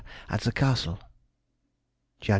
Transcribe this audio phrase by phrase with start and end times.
[0.29, 0.97] at the Castle.
[2.23, 2.29] _Jan.